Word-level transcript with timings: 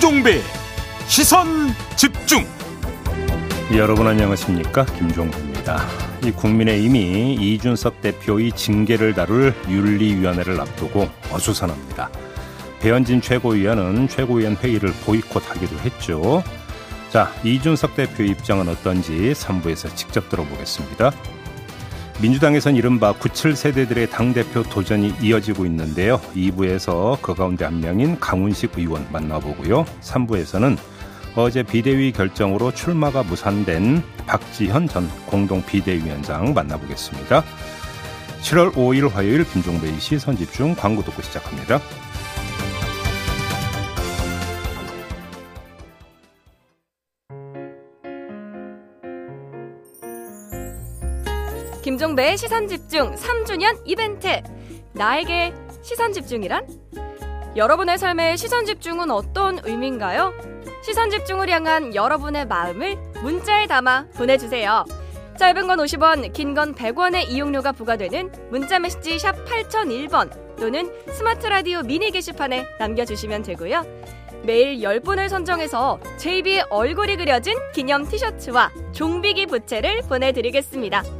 김종배 0.00 0.40
시선 1.06 1.74
집중 1.94 2.46
여러분 3.76 4.06
안녕하십니까 4.06 4.86
김종배입니다. 4.86 5.86
이 6.24 6.30
국민의힘이 6.30 7.34
이준석 7.34 8.00
대표의 8.00 8.52
징계를 8.52 9.12
다룰 9.12 9.52
윤리위원회를 9.68 10.58
앞두고 10.58 11.06
어수선합니다. 11.30 12.08
배현진 12.80 13.20
최고위원은 13.20 14.08
최고위원 14.08 14.56
회의를 14.56 14.90
보이콧하기도 15.04 15.76
했죠. 15.80 16.42
자 17.10 17.30
이준석 17.44 17.94
대표의 17.94 18.30
입장은 18.30 18.70
어떤지 18.70 19.32
3부에서 19.34 19.94
직접 19.94 20.30
들어보겠습니다. 20.30 21.12
민주당에선 22.20 22.76
이른바 22.76 23.14
97세대들의 23.14 24.10
당대표 24.10 24.62
도전이 24.62 25.14
이어지고 25.22 25.64
있는데요. 25.64 26.20
2부에서 26.34 27.20
그 27.22 27.34
가운데 27.34 27.64
한 27.64 27.80
명인 27.80 28.20
강훈식 28.20 28.72
의원 28.76 29.06
만나보고요. 29.10 29.86
3부에서는 30.02 30.76
어제 31.34 31.62
비대위 31.62 32.12
결정으로 32.12 32.72
출마가 32.72 33.22
무산된 33.22 34.02
박지현 34.26 34.88
전 34.88 35.08
공동 35.26 35.64
비대위원장 35.64 36.52
만나보겠습니다. 36.52 37.42
7월 38.42 38.72
5일 38.72 39.10
화요일 39.10 39.44
김종배의 39.44 39.98
시선 39.98 40.36
집중 40.36 40.74
광고 40.74 41.02
듣고 41.02 41.22
시작합니다. 41.22 41.80
김종배의 52.20 52.36
시선 52.36 52.68
집중 52.68 53.14
3주년 53.14 53.80
이벤트. 53.86 54.42
나에게 54.92 55.54
시선 55.80 56.12
집중이란? 56.12 56.66
여러분의 57.56 57.96
삶의 57.96 58.36
시선 58.36 58.66
집중은 58.66 59.10
어떤 59.10 59.58
의미인가요? 59.64 60.32
시선 60.82 61.10
집중을 61.10 61.48
향한 61.48 61.94
여러분의 61.94 62.46
마음을 62.46 62.96
문자에 63.22 63.66
담아 63.66 64.08
보내주세요. 64.14 64.84
짧은 65.38 65.66
건 65.66 65.78
50원, 65.78 66.32
긴 66.34 66.54
건 66.54 66.74
100원의 66.74 67.30
이용료가 67.30 67.72
부과되는 67.72 68.50
문자 68.50 68.78
메시지 68.78 69.18
샵 69.18 69.32
8001번 69.46 70.56
또는 70.58 70.92
스마트 71.08 71.46
라디오 71.46 71.82
미니 71.82 72.10
게시판에 72.10 72.66
남겨주시면 72.78 73.42
되고요. 73.42 73.82
매일 74.42 74.78
10분을 74.80 75.28
선정해서 75.28 75.98
JB의 76.18 76.66
얼굴이 76.68 77.16
그려진 77.16 77.56
기념 77.72 78.06
티셔츠와 78.06 78.70
종비기 78.92 79.46
부채를 79.46 80.02
보내드리겠습니다. 80.02 81.19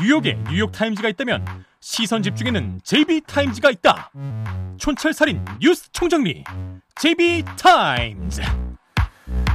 뉴욕에 0.00 0.38
뉴욕타임즈가 0.50 1.08
있다면 1.10 1.44
시선 1.80 2.22
집중에는 2.22 2.80
JB타임즈가 2.84 3.70
있다 3.70 4.10
촌철살인 4.78 5.44
뉴스 5.60 5.90
총정리 5.92 6.44
JB타임즈 6.96 8.42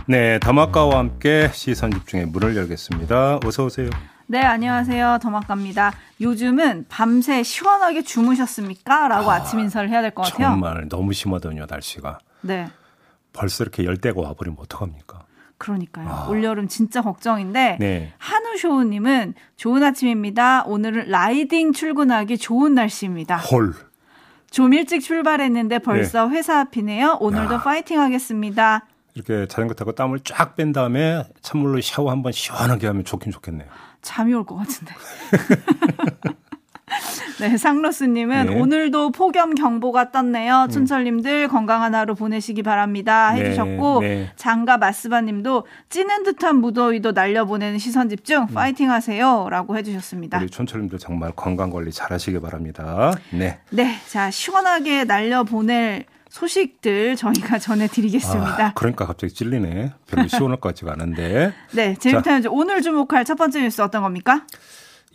네, 0.07 0.37
더마카와 0.39 0.97
함께 0.99 1.49
시선 1.53 1.89
집중의 1.91 2.25
문을 2.27 2.57
열겠습니다. 2.57 3.39
어서 3.45 3.63
오세요. 3.65 3.89
네, 4.27 4.41
안녕하세요. 4.41 5.19
더마카입니다. 5.21 5.93
요즘은 6.19 6.85
밤새 6.89 7.41
시원하게 7.41 8.03
주무셨습니까? 8.03 9.07
라고 9.07 9.31
아, 9.31 9.43
침 9.43 9.59
인사를 9.61 9.89
해야 9.89 10.01
될 10.01 10.11
것 10.11 10.23
같아요. 10.23 10.49
정말 10.49 10.87
너무 10.89 11.13
심하더군요, 11.13 11.65
날씨가. 11.69 12.19
네. 12.41 12.67
벌써 13.31 13.63
이렇게 13.63 13.85
열대가 13.85 14.19
와버리면 14.21 14.57
어떡합니까? 14.59 15.22
그러니까요. 15.67 16.09
아. 16.09 16.27
올여름 16.27 16.67
진짜 16.67 17.01
걱정인데 17.01 17.77
네. 17.79 18.13
한우쇼우님은 18.17 19.33
좋은 19.55 19.81
아침입니다. 19.81 20.63
오늘은 20.65 21.07
riding 21.09 21.71
출근하기 21.71 22.37
좋은 22.37 22.73
날씨입니다. 22.75 23.37
헐. 23.37 23.73
좀 24.51 24.73
일찍 24.73 24.99
출발했는데 24.99 25.79
벌써 25.79 26.27
네. 26.27 26.35
회사 26.35 26.59
앞이네요. 26.59 27.17
오늘도 27.21 27.55
야. 27.55 27.61
파이팅 27.63 27.99
하겠습니다. 28.01 28.85
이렇게 29.15 29.47
자전거 29.47 29.73
타고 29.73 29.93
땀을 29.93 30.19
쫙 30.25 30.55
뺀 30.55 30.73
다음에 30.73 31.23
찬물로 31.41 31.79
샤워 31.81 32.11
한번 32.11 32.31
시원하게 32.33 32.87
하면 32.87 33.03
좋긴 33.05 33.31
좋겠네요. 33.31 33.67
잠이 34.01 34.33
올 34.33 34.43
것 34.43 34.57
같은데. 34.57 34.93
네, 37.39 37.57
상로스님은 37.57 38.45
네. 38.45 38.59
오늘도 38.59 39.11
폭염 39.11 39.55
경보가 39.55 40.11
떴네요. 40.11 40.65
음. 40.65 40.69
춘철님들 40.69 41.47
건강한 41.47 41.95
하루 41.95 42.15
보내시기 42.15 42.61
바랍니다. 42.61 43.33
네, 43.33 43.45
해주셨고 43.45 44.01
네. 44.01 44.31
장가 44.35 44.77
마스바님도 44.77 45.65
찌는 45.89 46.23
듯한 46.23 46.57
무더위도 46.57 47.13
날려보내는 47.13 47.79
시선 47.79 48.09
집중 48.09 48.43
음. 48.43 48.53
파이팅하세요라고 48.53 49.77
해주셨습니다. 49.77 50.39
우리 50.39 50.49
춘철님들 50.49 50.99
정말 50.99 51.31
건강 51.35 51.69
관리 51.69 51.91
잘하시기 51.91 52.39
바랍니다. 52.39 53.13
네. 53.31 53.59
네, 53.69 53.95
자 54.07 54.29
시원하게 54.29 55.05
날려보낼 55.05 56.05
소식들 56.29 57.15
저희가 57.15 57.59
전해드리겠습니다. 57.59 58.67
아, 58.67 58.73
그러니까 58.73 59.05
갑자기 59.05 59.33
찔리네. 59.33 59.93
별로 60.07 60.27
시원할 60.27 60.59
것 60.59 60.69
같지가 60.69 60.93
않은데. 60.93 61.53
네, 61.73 61.95
제이타임즈 61.95 62.47
오늘 62.51 62.81
주목할 62.81 63.23
첫 63.23 63.35
번째 63.35 63.61
뉴스 63.61 63.81
어떤 63.81 64.01
겁니까? 64.01 64.45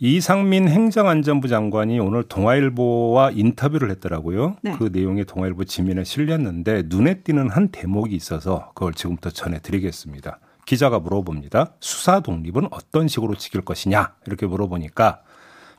이상민 0.01 0.69
행정안전부 0.69 1.49
장관이 1.49 1.99
오늘 1.99 2.23
동아일보와 2.23 3.31
인터뷰를 3.31 3.91
했더라고요. 3.91 4.55
네. 4.61 4.73
그 4.77 4.89
내용이 4.93 5.25
동아일보 5.25 5.65
지면에 5.65 6.05
실렸는데 6.05 6.83
눈에 6.85 7.15
띄는 7.15 7.49
한 7.49 7.67
대목이 7.67 8.15
있어서 8.15 8.71
그걸 8.75 8.93
지금부터 8.93 9.29
전해드리겠습니다. 9.29 10.39
기자가 10.65 10.99
물어봅니다. 10.99 11.73
수사 11.81 12.21
독립은 12.21 12.69
어떤 12.71 13.09
식으로 13.09 13.35
지킬 13.35 13.61
것이냐 13.61 14.13
이렇게 14.25 14.45
물어보니까 14.45 15.21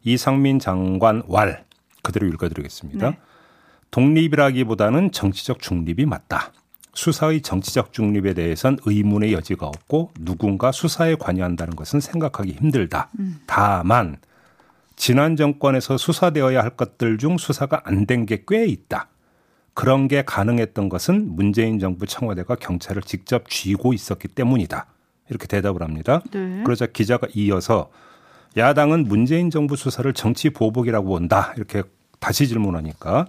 이상민 0.04 0.58
장관 0.58 1.22
왈 1.26 1.64
그대로 2.02 2.26
읽어드리겠습니다. 2.26 3.10
네. 3.10 3.18
독립이라기보다는 3.90 5.12
정치적 5.12 5.60
중립이 5.60 6.04
맞다. 6.04 6.52
수사의 6.94 7.40
정치적 7.42 7.92
중립에 7.92 8.34
대해선 8.34 8.78
의문의 8.84 9.32
여지가 9.32 9.66
없고 9.66 10.10
누군가 10.20 10.72
수사에 10.72 11.14
관여한다는 11.14 11.76
것은 11.76 12.00
생각하기 12.00 12.52
힘들다. 12.52 13.08
음. 13.18 13.40
다만 13.46 14.16
지난 14.96 15.36
정권에서 15.36 15.96
수사되어야 15.96 16.62
할 16.62 16.70
것들 16.70 17.18
중 17.18 17.38
수사가 17.38 17.82
안 17.84 18.06
된 18.06 18.26
게 18.26 18.44
꽤 18.46 18.66
있다. 18.66 19.08
그런 19.72 20.08
게 20.08 20.22
가능했던 20.22 20.88
것은 20.88 21.36
문재인 21.36 21.78
정부 21.78 22.06
청와대가 22.06 22.56
경찰을 22.56 23.02
직접 23.02 23.48
쥐고 23.48 23.92
있었기 23.94 24.28
때문이다. 24.28 24.86
이렇게 25.30 25.46
대답을 25.46 25.82
합니다. 25.82 26.20
네. 26.32 26.62
그러자 26.64 26.86
기자가 26.86 27.28
이어서 27.34 27.88
야당은 28.56 29.04
문재인 29.04 29.48
정부 29.48 29.76
수사를 29.76 30.12
정치 30.12 30.50
보복이라고 30.50 31.08
본다. 31.08 31.54
이렇게 31.56 31.82
다시 32.18 32.48
질문하니까 32.48 33.26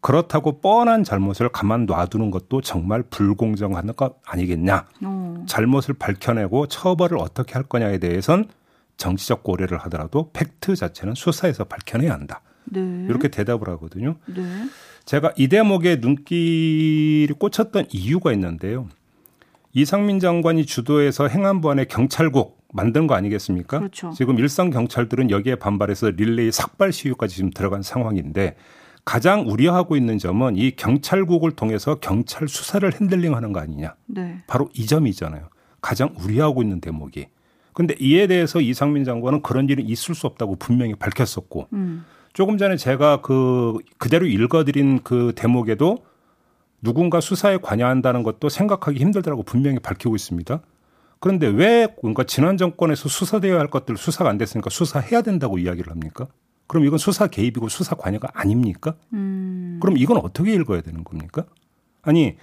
그렇다고 0.00 0.60
뻔한 0.60 1.02
잘못을 1.02 1.48
가만 1.48 1.86
놔두는 1.86 2.30
것도 2.30 2.60
정말 2.60 3.02
불공정한 3.02 3.94
것 3.96 4.20
아니겠냐. 4.24 4.86
오. 5.04 5.44
잘못을 5.46 5.94
밝혀내고 5.94 6.66
처벌을 6.68 7.18
어떻게 7.18 7.54
할 7.54 7.64
거냐에 7.64 7.98
대해선 7.98 8.48
정치적 8.96 9.42
고려를 9.42 9.78
하더라도 9.78 10.30
팩트 10.32 10.76
자체는 10.76 11.14
수사에서 11.14 11.64
밝혀내야 11.64 12.12
한다. 12.12 12.42
네. 12.64 12.80
이렇게 13.08 13.28
대답을 13.28 13.68
하거든요. 13.70 14.16
네. 14.26 14.42
제가 15.04 15.32
이 15.36 15.48
대목에 15.48 15.96
눈길이 15.96 17.32
꽂혔던 17.38 17.86
이유가 17.90 18.32
있는데요. 18.32 18.88
이상민 19.72 20.20
장관이 20.20 20.66
주도해서 20.66 21.28
행안부 21.28 21.70
안에 21.70 21.84
경찰국 21.84 22.58
만든 22.72 23.06
거 23.06 23.14
아니겠습니까? 23.14 23.78
그렇죠. 23.78 24.10
지금 24.10 24.38
일선 24.38 24.70
경찰들은 24.70 25.30
여기에 25.30 25.56
반발해서 25.56 26.10
릴레이 26.10 26.52
삭발 26.52 26.92
시위까지 26.92 27.36
지금 27.36 27.50
들어간 27.50 27.82
상황인데 27.82 28.56
가장 29.08 29.48
우려하고 29.48 29.96
있는 29.96 30.18
점은 30.18 30.58
이 30.58 30.70
경찰국을 30.72 31.52
통해서 31.52 31.94
경찰 31.94 32.46
수사를 32.46 32.92
핸들링하는 32.92 33.54
거 33.54 33.60
아니냐. 33.60 33.94
네. 34.04 34.42
바로 34.46 34.68
이 34.74 34.84
점이잖아요. 34.84 35.48
가장 35.80 36.14
우려하고 36.20 36.60
있는 36.60 36.82
대목이. 36.82 37.28
근데 37.72 37.94
이에 37.98 38.26
대해서 38.26 38.60
이상민 38.60 39.04
장관은 39.04 39.40
그런 39.40 39.66
일은 39.70 39.88
있을 39.88 40.14
수 40.14 40.26
없다고 40.26 40.56
분명히 40.56 40.94
밝혔었고 40.94 41.68
음. 41.72 42.04
조금 42.34 42.58
전에 42.58 42.76
제가 42.76 43.22
그 43.22 43.78
그대로 43.96 44.26
읽어드린 44.26 45.00
그 45.02 45.32
대목에도 45.34 46.04
누군가 46.82 47.22
수사에 47.22 47.56
관여한다는 47.56 48.22
것도 48.22 48.50
생각하기 48.50 48.98
힘들다고 49.00 49.42
분명히 49.42 49.78
밝히고 49.78 50.16
있습니다. 50.16 50.60
그런데 51.18 51.46
왜 51.46 51.88
뭔가 52.02 52.24
지난 52.24 52.58
정권에서 52.58 53.08
수사되어야 53.08 53.58
할 53.58 53.68
것들 53.68 53.96
수사가 53.96 54.28
안 54.28 54.36
됐으니까 54.36 54.68
수사해야 54.68 55.22
된다고 55.22 55.56
이야기를 55.56 55.90
합니까? 55.90 56.26
그럼 56.68 56.84
이건 56.84 56.98
수사 56.98 57.26
개입이고 57.26 57.68
수사 57.68 57.96
관여가 57.96 58.28
아닙니까? 58.34 58.94
음. 59.14 59.78
그럼 59.82 59.96
이건 59.98 60.18
어떻게 60.18 60.52
읽어야 60.54 60.80
되는 60.82 61.02
겁니까? 61.02 61.44
아니 62.02 62.36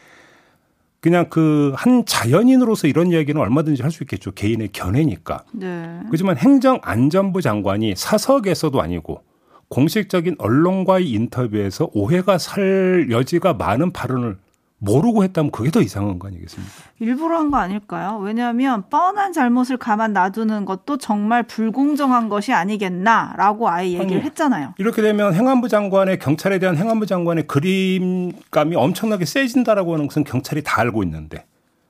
그냥 1.00 1.30
그 1.30 1.72
한 1.78 2.04
자연인으로서 2.06 2.88
이런 2.88 3.12
이야기는 3.12 3.40
얼마든지 3.40 3.84
할 3.84 3.92
수 3.92 4.04
있겠죠. 4.04 4.32
개인의 4.32 4.70
견해니까. 4.74 5.44
네. 5.54 6.00
그렇지만 6.08 6.38
행정안전부 6.38 7.42
장관이 7.42 7.94
사석에서도 7.96 8.82
아니고 8.82 9.24
공식적인 9.70 10.36
언론과의 10.40 11.10
인터뷰에서 11.12 11.90
오해가 11.94 12.38
살 12.40 13.08
여지가 13.12 13.54
많은 13.54 13.92
발언을 13.94 14.38
모르고 14.78 15.24
했다면 15.24 15.52
그게 15.52 15.72
더 15.72 15.82
이상한 15.82 16.20
거 16.20 16.28
아니겠습니까? 16.28 16.72
일부러 17.00 17.38
한 17.40 17.50
거 17.50 17.58
아닐까요? 17.58 18.20
왜냐하면 18.22 18.84
뻔한 18.90 19.32
잘못을 19.34 19.78
가만 19.78 20.14
놔두는 20.14 20.66
것도 20.66 20.98
정말 20.98 21.44
불공정한 21.44 22.28
것이 22.30 22.52
아니겠나라고 22.54 23.70
아예 23.70 23.88
얘기를 23.94 24.18
아니, 24.18 24.26
했잖아요. 24.26 24.74
이렇게 24.78 25.02
되면 25.02 25.34
행안부 25.34 25.70
장관의 25.70 26.20
경찰에 26.20 26.60
대한 26.60 26.76
행안부 26.78 27.06
장관의 27.06 27.48
그림감이 27.48 28.76
엄청나게 28.76 29.26
세진다라고 29.26 29.94
하는 29.94 30.08
것은 30.08 30.24
경찰이 30.24 30.62
다 30.64 30.82
알고 30.82 31.04
있는데 31.04 31.46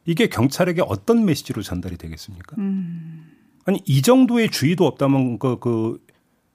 이게 0.06 0.28
경찰에게 0.28 0.84
어떤 0.88 1.26
메시지로 1.26 1.64
전달이 1.64 1.98
되겠습니까? 1.98 2.56
음. 2.60 3.32
아니 3.66 3.82
이 3.86 4.02
정도의 4.04 4.52
주의도 4.52 4.86
없다면 4.86 5.40
그, 5.40 5.58
그 5.60 6.00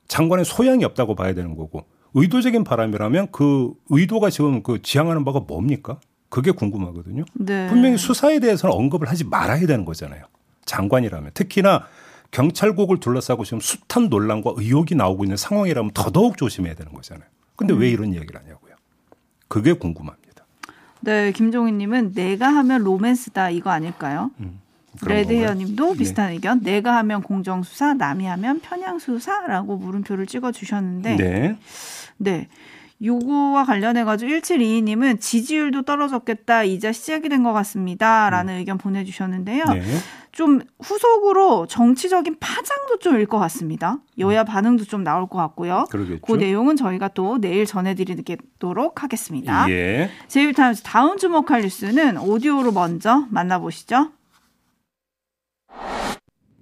장관의 0.07 0.45
소양이 0.45 0.85
없다고 0.85 1.17
봐야 1.17 1.35
되는 1.35 1.57
거고 1.57 1.85
의도적인 2.15 2.63
바람이라면 2.65 3.29
그 3.33 3.73
의도가 3.89 4.31
지금 4.31 4.63
그 4.63 4.81
지향하는 4.83 5.25
바가 5.25 5.41
뭡니까? 5.41 5.99
그게 6.31 6.53
궁금하거든요. 6.53 7.25
네. 7.35 7.67
분명히 7.69 7.99
수사에 7.99 8.39
대해서는 8.39 8.75
언급을 8.75 9.09
하지 9.09 9.25
말아야 9.25 9.67
되는 9.67 9.85
거잖아요. 9.85 10.25
장관이라면 10.65 11.33
특히나 11.35 11.87
경찰국을 12.31 13.01
둘러싸고 13.01 13.45
지금 13.45 13.61
숱한 13.61 14.09
논란과 14.09 14.53
의혹이 14.57 14.95
나오고 14.95 15.25
있는 15.25 15.37
상황이라면 15.37 15.91
더더욱 15.93 16.37
조심해야 16.37 16.75
되는 16.75 16.93
거잖아요. 16.93 17.29
근데 17.57 17.75
음. 17.75 17.81
왜 17.81 17.91
이런 17.91 18.13
이야기를 18.13 18.41
하냐고요. 18.41 18.75
그게 19.49 19.73
궁금합니다. 19.73 20.47
네, 21.01 21.33
김종희님은 21.33 22.13
내가 22.15 22.49
하면 22.49 22.85
로맨스다 22.85 23.51
이거 23.51 23.71
아닐까요? 23.71 24.31
음, 24.39 24.61
레드헤어님도 25.05 25.93
네. 25.93 25.99
비슷한 25.99 26.29
네. 26.29 26.35
의견. 26.35 26.63
내가 26.63 26.97
하면 26.99 27.23
공정수사, 27.23 27.95
남이 27.95 28.27
하면 28.27 28.61
편향수사라고 28.61 29.77
물음표를 29.77 30.27
찍어 30.27 30.53
주셨는데, 30.53 31.17
네. 31.17 31.59
네. 32.19 32.49
요거와 33.03 33.65
관련해 33.65 34.05
가지고 34.05 34.31
1722님은 34.33 35.21
지지율도 35.21 35.83
떨어졌겠다. 35.83 36.65
이제 36.65 36.93
시작이 36.93 37.29
된 37.29 37.43
것 37.43 37.53
같습니다.라는 37.55 38.55
음. 38.55 38.59
의견 38.59 38.77
보내주셨는데요. 38.77 39.65
네. 39.65 39.83
좀 40.33 40.61
후속으로 40.81 41.67
정치적인 41.67 42.37
파장도 42.39 42.99
좀 42.99 43.17
일 43.17 43.27
것 43.27 43.39
같습니다. 43.39 43.99
여야 44.19 44.43
음. 44.43 44.45
반응도 44.45 44.85
좀 44.85 45.03
나올 45.03 45.27
것 45.29 45.39
같고요. 45.39 45.87
그러겠죠. 45.91 46.21
그 46.21 46.35
내용은 46.35 46.77
저희가 46.77 47.09
또 47.09 47.39
내일 47.41 47.65
전해드리도록 47.67 49.03
하겠습니다. 49.03 49.69
예. 49.71 50.11
제이비타임스 50.29 50.83
다음 50.83 51.17
주목할 51.17 51.63
뉴스는 51.63 52.19
오디오로 52.19 52.73
먼저 52.73 53.27
만나보시죠. 53.31 54.13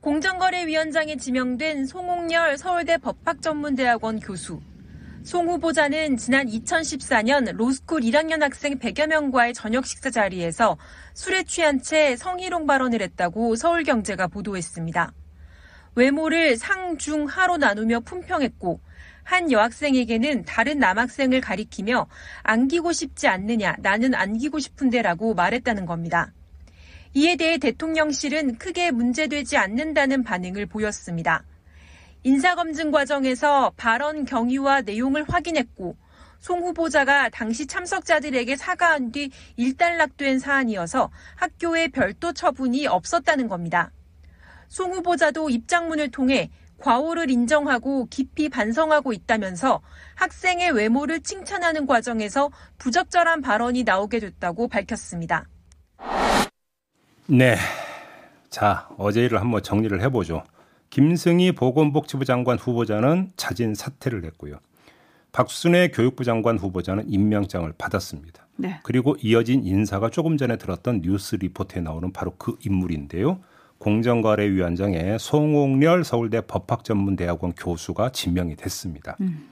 공정거래위원장에 0.01 1.17
지명된 1.17 1.87
송옥열 1.87 2.57
서울대 2.57 2.97
법학전문대학원 2.99 4.21
교수. 4.21 4.61
송 5.25 5.49
후보자는 5.49 6.17
지난 6.17 6.47
2014년 6.47 7.53
로스쿨 7.55 8.03
1학년 8.03 8.41
학생 8.41 8.79
100여 8.79 9.09
명과의 9.09 9.53
저녁 9.53 9.85
식사 9.85 10.11
자리에서 10.11 10.79
술에 11.13 11.43
취한 11.43 11.83
채 11.83 12.17
성희롱 12.17 12.67
발언을 12.67 13.03
했다고 13.03 13.57
서울경제가 13.57 14.29
보도했습니다. 14.29 15.13
외모를 15.97 16.57
상, 16.57 16.97
중, 16.97 17.27
하로 17.27 17.57
나누며 17.57 18.01
품평했고 18.01 18.81
한 19.25 19.51
여학생에게는 19.51 20.45
다른 20.45 20.79
남학생을 20.79 21.41
가리키며 21.41 22.07
안기고 22.45 22.93
싶지 22.93 23.29
않느냐, 23.29 23.77
나는 23.81 24.15
안기고 24.15 24.59
싶은데라고 24.59 25.35
말했다는 25.35 25.85
겁니다. 25.85 26.33
이에 27.13 27.37
대해 27.37 27.59
대통령실은 27.59 28.57
크게 28.57 28.91
문제되지 28.91 29.57
않는다는 29.57 30.23
반응을 30.23 30.67
보였습니다. 30.67 31.45
인사검증 32.29 32.91
과정에서 32.91 33.73
발언 33.79 34.27
경위와 34.27 34.83
내용을 34.83 35.25
확인했고 35.27 35.97
송 36.41 36.61
후보자가 36.61 37.31
당시 37.31 37.67
참석자들에게 37.67 38.55
사과한 38.55 39.13
뒤 39.13 39.31
일단락된 39.57 40.39
사안이어서 40.39 41.11
학교에 41.37 41.89
별도 41.89 42.35
처분이 42.35 42.87
없었다는 42.87 43.49
겁니다. 43.49 43.93
송 44.69 44.93
후보자도 44.93 45.49
입장문을 45.49 46.11
통해 46.11 46.51
과오를 46.77 47.31
인정하고 47.31 48.09
깊이 48.11 48.51
반성하고 48.51 49.15
있다면서 49.15 49.81
학생의 50.17 50.73
외모를 50.73 51.21
칭찬하는 51.23 51.87
과정에서 51.87 52.51
부적절한 52.77 53.41
발언이 53.41 53.85
나오게 53.85 54.19
됐다고 54.21 54.69
밝혔습니다. 54.69 55.47
네. 57.27 57.57
자, 58.51 58.87
어제 58.99 59.25
일을 59.25 59.41
한번 59.41 59.63
정리를 59.63 59.99
해보죠. 60.03 60.45
김승희 60.91 61.53
보건복지부 61.53 62.25
장관 62.25 62.59
후보자는 62.59 63.33
자진 63.37 63.75
사퇴를 63.75 64.25
했고요. 64.25 64.59
박순애 65.33 65.89
교육부 65.89 66.25
장관 66.25 66.59
후보자는 66.59 67.05
임명장을 67.09 67.71
받았습니다. 67.77 68.47
네. 68.57 68.81
그리고 68.83 69.17
이어진 69.23 69.65
인사가 69.65 70.11
조금 70.11 70.37
전에 70.37 70.57
들었던 70.57 71.03
뉴스 71.03 71.37
리포트에 71.37 71.81
나오는 71.81 72.13
바로 72.13 72.35
그 72.39 72.57
인물인데요. 72.65 73.41
공정거래위원장에 73.79 75.19
송옥렬 75.19 76.03
서울대 76.03 76.41
법학전문대학원 76.41 77.53
교수가 77.53 78.11
지명이 78.11 78.57
됐습니다. 78.57 79.17
음. 79.21 79.49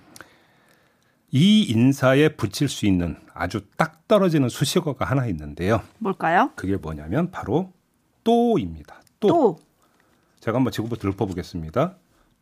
이 1.31 1.63
인사에 1.65 2.31
붙일 2.31 2.69
수 2.69 2.87
있는 2.87 3.17
아주 3.35 3.61
딱 3.77 4.09
떨어지는 4.09 4.49
수식어가 4.49 5.05
하나 5.05 5.27
있는데요. 5.27 5.83
뭘까요? 5.99 6.51
그게 6.57 6.77
뭐냐면 6.77 7.31
바로 7.31 7.73
또입니다. 8.25 9.01
또. 9.21 9.29
또. 9.29 9.59
제가 10.47 10.59
한번 10.59 10.71
지금부터 10.71 11.09
읊어보겠습니다. 11.09 11.97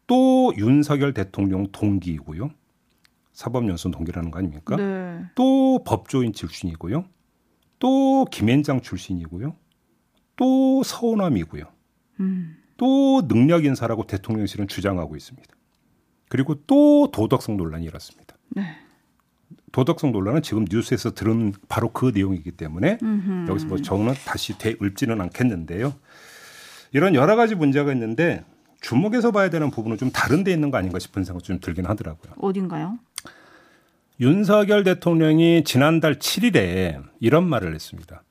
또 0.07 0.53
윤석열 0.59 1.15
대통령 1.15 1.69
동기이고요. 1.73 2.51
사법연수 3.33 3.91
동기라는 3.93 4.31
거 4.31 4.41
아닙니까? 4.41 4.77
네. 4.77 5.25
또 5.35 5.83
법조인 5.85 6.35
출신이고요. 6.35 7.07
또 7.79 8.27
김앤장 8.27 8.83
출신이고요. 8.83 9.57
또 10.37 10.83
서운함이고요. 10.83 11.65
음. 12.21 12.57
또 12.77 13.27
능력 13.27 13.65
인사라고 13.65 14.07
대통령실은 14.07 14.69
주장하고 14.69 15.17
있습니다. 15.17 15.49
그리고 16.29 16.57
또 16.67 17.11
도덕성 17.11 17.57
논란이 17.57 17.87
일었습니다. 17.87 18.37
네. 18.51 18.65
도덕성 19.73 20.13
논란은 20.13 20.43
지금 20.43 20.67
뉴스에서 20.71 21.15
들은 21.15 21.55
바로 21.71 21.91
그 21.91 22.13
내용이기 22.15 22.53
때문에 22.53 22.99
음흠. 23.03 23.47
여기서 23.49 23.67
뭐 23.67 23.79
저는 23.79 24.13
다시 24.27 24.59
되읊지는 24.59 25.23
않겠는데요. 25.23 25.95
이런 26.95 27.15
여러 27.17 27.37
가지 27.37 27.55
문제가 27.55 27.93
있는데 27.93 28.45
주목해서 28.81 29.33
봐야 29.33 29.51
되는 29.51 29.71
부분은 29.71 29.99
좀 29.99 30.11
다른 30.11 30.45
데 30.45 30.53
있는 30.53 30.71
거 30.71 30.79
아닌가 30.79 30.99
싶은 30.99 31.25
생각이 31.25 31.45
좀 31.45 31.59
들긴 31.61 31.87
하더라고요. 31.87 32.35
어딘가요? 32.39 32.99
윤석열 34.21 34.85
대통령이 34.85 35.65
지난달 35.65 36.15
7일에 36.19 37.03
이런 37.19 37.49
말을 37.49 37.75
했습니다. 37.75 38.23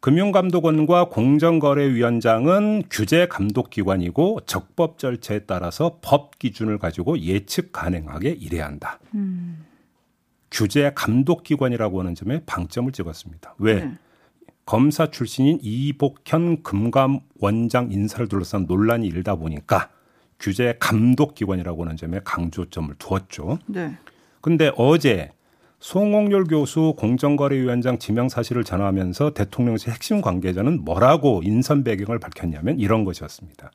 금융감독원과 0.00 1.10
공정거래위원장은 1.10 2.84
규제 2.90 3.26
감독기관이고 3.28 4.40
적법 4.46 4.98
절차에 4.98 5.40
따라서 5.40 5.98
법 6.00 6.38
기준을 6.38 6.78
가지고 6.78 7.18
예측 7.18 7.72
가능하게 7.72 8.30
일해야 8.30 8.64
한다. 8.64 9.00
음. 9.14 9.66
규제 10.50 10.92
감독기관이라고 10.94 12.00
하는 12.00 12.14
점에 12.14 12.40
방점을 12.46 12.90
찍었습니다. 12.92 13.56
왜? 13.58 13.84
네. 13.84 13.98
검사 14.68 15.10
출신인 15.10 15.58
이복현 15.62 16.62
금감 16.62 17.20
원장 17.40 17.90
인사를 17.90 18.28
둘러싼 18.28 18.66
논란이 18.68 19.06
일다 19.06 19.36
보니까 19.36 19.88
규제 20.38 20.76
감독 20.78 21.34
기관이라고 21.34 21.84
하는 21.84 21.96
점에 21.96 22.20
강조점을 22.22 22.94
두었죠. 22.98 23.60
네. 23.64 23.96
근데 24.42 24.70
어제 24.76 25.30
송홍열 25.80 26.44
교수 26.44 26.92
공정거래위원장 26.98 27.98
지명 27.98 28.28
사실을 28.28 28.62
전하면서 28.62 29.32
대통령실 29.32 29.90
핵심 29.90 30.20
관계자는 30.20 30.84
뭐라고 30.84 31.40
인선 31.42 31.82
배경을 31.82 32.18
밝혔냐면 32.18 32.78
이런 32.78 33.04
것이었습니다. 33.04 33.70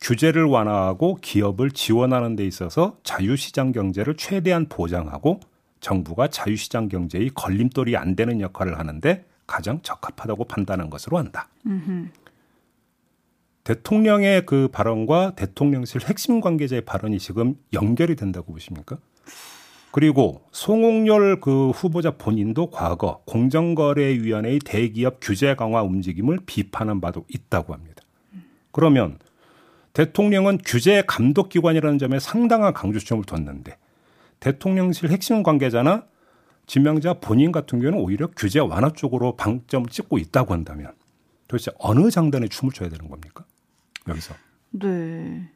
규제를 0.00 0.44
완화하고 0.44 1.18
기업을 1.20 1.72
지원하는 1.72 2.36
데 2.36 2.46
있어서 2.46 2.96
자유시장 3.02 3.72
경제를 3.72 4.16
최대한 4.16 4.64
보장하고 4.66 5.40
정부가 5.80 6.28
자유시장 6.28 6.88
경제의 6.88 7.32
걸림돌이 7.34 7.98
안 7.98 8.16
되는 8.16 8.40
역할을 8.40 8.78
하는데 8.78 9.26
가장 9.50 9.82
적합하다고 9.82 10.44
판단한 10.44 10.90
것으로 10.90 11.18
한다. 11.18 11.48
음흠. 11.66 12.08
대통령의 13.64 14.46
그 14.46 14.68
발언과 14.72 15.34
대통령실 15.34 16.02
핵심 16.06 16.40
관계자의 16.40 16.82
발언이 16.82 17.18
지금 17.18 17.56
연결이 17.72 18.14
된다고 18.14 18.52
보십니까? 18.52 18.98
그리고 19.90 20.42
송홍열 20.52 21.40
그 21.40 21.70
후보자 21.70 22.12
본인도 22.12 22.70
과거 22.70 23.22
공정거래위원회의 23.26 24.60
대기업 24.60 25.18
규제 25.20 25.56
강화 25.56 25.82
움직임을 25.82 26.40
비판한 26.46 27.00
바도 27.00 27.24
있다고 27.28 27.74
합니다. 27.74 28.04
그러면 28.70 29.18
대통령은 29.94 30.58
규제 30.64 31.02
감독 31.08 31.48
기관이라는 31.48 31.98
점에 31.98 32.20
상당한 32.20 32.72
강조점을 32.72 33.24
뒀는데 33.24 33.76
대통령실 34.38 35.10
핵심 35.10 35.42
관계자나 35.42 36.04
지명자 36.74 37.14
본인 37.14 37.50
같은 37.50 37.80
경우는 37.80 37.98
오히려 37.98 38.28
규제 38.36 38.60
완화 38.60 38.90
쪽으로 38.90 39.34
방점 39.34 39.86
찍고 39.88 40.18
있다고 40.18 40.54
한다면 40.54 40.92
도대체 41.48 41.72
어느 41.80 42.08
장단에 42.12 42.46
춤을 42.46 42.72
춰야 42.72 42.88
되는 42.88 43.08
겁니까? 43.10 43.44
여기서. 44.06 44.34
네. 44.70 45.48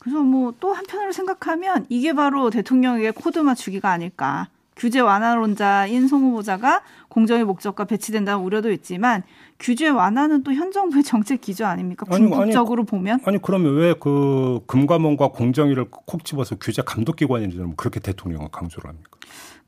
그래서 0.00 0.20
뭐 0.20 0.52
또 0.58 0.72
한편으로 0.72 1.12
생각하면 1.12 1.86
이게 1.88 2.12
바로 2.12 2.50
대통령에게 2.50 3.12
코드 3.12 3.38
맞추기가 3.38 3.88
아닐까. 3.92 4.48
규제 4.74 4.98
완화론자인 4.98 6.08
송 6.08 6.22
후보자가 6.24 6.82
공정의 7.08 7.44
목적과 7.44 7.84
배치된다는 7.84 8.42
우려도 8.42 8.72
있지만 8.72 9.22
규제 9.60 9.88
완화는 9.88 10.42
또 10.42 10.50
현 10.52 10.72
정부의 10.72 11.04
정책 11.06 11.40
기조 11.40 11.66
아닙니까? 11.66 12.04
궁극적으로 12.06 12.82
보면 12.82 13.20
아니 13.24 13.38
그러면 13.40 13.76
왜 13.76 13.94
그 13.94 14.58
금감원과 14.66 15.28
공정위를 15.28 15.84
콕 15.88 16.24
집어서 16.24 16.56
규제 16.56 16.82
감독 16.84 17.14
기관인지는 17.14 17.76
그렇게 17.76 18.00
대통령은 18.00 18.48
강조를 18.50 18.88
합니까? 18.90 19.10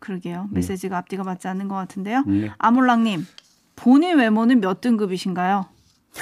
그러게요. 0.01 0.49
네. 0.51 0.57
메시지가 0.57 0.97
네. 0.97 0.99
앞뒤가 0.99 1.23
맞지 1.23 1.47
않는 1.49 1.69
것 1.69 1.77
같은데요. 1.77 2.25
네. 2.27 2.51
아몰랑님 2.59 3.25
본인 3.77 4.19
외모는 4.19 4.61
몇 4.61 4.81
등급이신가요? 4.81 5.67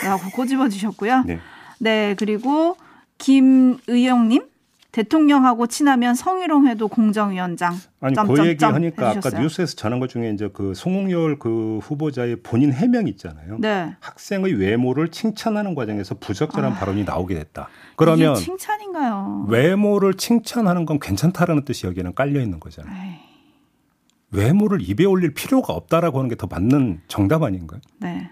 라고 0.05 0.31
꼬집어 0.31 0.69
주셨고요. 0.69 1.25
네. 1.27 1.41
네 1.79 2.15
그리고 2.19 2.77
김의영님 3.19 4.43
대통령하고 4.91 5.67
친하면 5.67 6.15
성희롱해도 6.15 6.89
공정위원장. 6.89 7.77
아니 8.01 8.15
점, 8.15 8.27
그 8.27 8.47
얘기 8.47 8.65
하니까 8.65 9.11
아까 9.11 9.31
뉴스에서 9.31 9.77
전한 9.77 10.01
것 10.01 10.09
중에 10.09 10.31
이제 10.31 10.49
그 10.53 10.73
송홍열 10.75 11.39
그 11.39 11.79
후보자의 11.83 12.37
본인 12.43 12.73
해명 12.73 13.07
있잖아요. 13.07 13.59
네. 13.61 13.95
학생의 14.01 14.55
외모를 14.55 15.11
칭찬하는 15.11 15.75
과정에서 15.75 16.17
부적절한 16.17 16.73
아, 16.73 16.75
발언이 16.75 17.05
나오게 17.05 17.35
됐다. 17.35 17.69
그러면 17.97 18.35
칭찬인가요? 18.35 19.47
외모를 19.49 20.15
칭찬하는 20.15 20.87
건 20.87 20.99
괜찮다라는 20.99 21.65
뜻이 21.65 21.87
여기에는 21.87 22.15
깔려 22.15 22.41
있는 22.41 22.59
거잖아요. 22.59 22.95
에이. 22.95 23.29
외모를 24.31 24.81
입에 24.83 25.05
올릴 25.05 25.33
필요가 25.35 25.73
없다라고 25.73 26.19
하는 26.19 26.29
게 26.29 26.37
더 26.37 26.47
맞는 26.47 27.01
정답 27.09 27.43
아닌가요? 27.43 27.81
네. 27.99 28.31